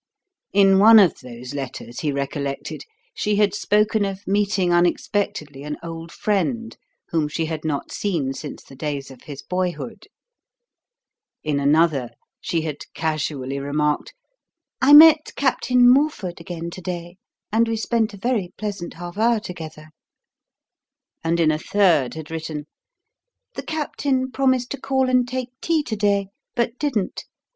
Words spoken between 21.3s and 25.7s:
in a third had written, "The Captain promised to call and take